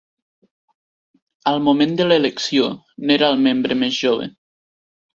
Al 1.51 1.61
moment 1.67 1.95
de 2.01 2.09
l'elecció 2.09 2.73
n'era 3.07 3.31
el 3.37 3.41
membre 3.49 3.81
més 3.87 4.01
jove. 4.03 4.31